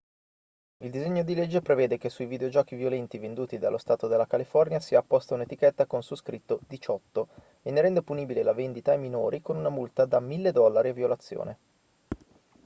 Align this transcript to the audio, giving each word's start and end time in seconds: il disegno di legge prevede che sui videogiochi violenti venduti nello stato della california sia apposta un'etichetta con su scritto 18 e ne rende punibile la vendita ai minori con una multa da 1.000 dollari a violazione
il 0.79 0.89
disegno 0.89 1.21
di 1.23 1.35
legge 1.35 1.61
prevede 1.61 1.99
che 1.99 2.09
sui 2.09 2.25
videogiochi 2.25 2.73
violenti 2.75 3.19
venduti 3.19 3.59
nello 3.59 3.77
stato 3.77 4.07
della 4.07 4.25
california 4.25 4.79
sia 4.79 4.97
apposta 4.97 5.35
un'etichetta 5.35 5.85
con 5.85 6.01
su 6.01 6.15
scritto 6.15 6.59
18 6.67 7.27
e 7.61 7.69
ne 7.69 7.81
rende 7.81 8.01
punibile 8.01 8.41
la 8.41 8.53
vendita 8.53 8.93
ai 8.93 8.97
minori 8.97 9.43
con 9.43 9.57
una 9.57 9.69
multa 9.69 10.05
da 10.05 10.19
1.000 10.19 10.49
dollari 10.49 10.89
a 10.89 10.93
violazione 10.93 11.57